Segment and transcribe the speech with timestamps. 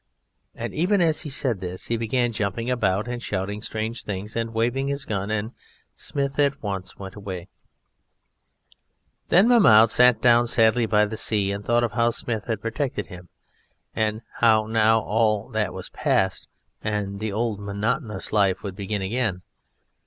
[0.55, 4.51] And even as he said this he began jumping about and shouting strange things and
[4.51, 5.51] waving his gun, and
[5.95, 7.49] Smith at once went away.
[9.29, 13.05] Then Mahmoud sat down sadly by the sea, and thought of how Smith had protected
[13.05, 13.29] him,
[13.95, 16.47] and how now all that was passed
[16.81, 19.43] and the old monotonous life would begin again.